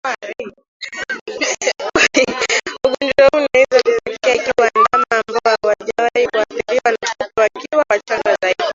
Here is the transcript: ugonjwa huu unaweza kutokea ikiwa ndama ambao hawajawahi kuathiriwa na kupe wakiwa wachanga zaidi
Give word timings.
ugonjwa 1.79 3.29
huu 3.31 3.37
unaweza 3.37 3.79
kutokea 3.83 4.35
ikiwa 4.35 4.69
ndama 4.69 5.23
ambao 5.27 5.55
hawajawahi 5.61 6.27
kuathiriwa 6.31 6.91
na 7.09 7.25
kupe 7.27 7.41
wakiwa 7.41 7.85
wachanga 7.89 8.35
zaidi 8.41 8.63